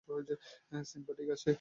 Simba 0.83 1.11
ঠিক 1.19 1.29
আছে। 1.35 1.49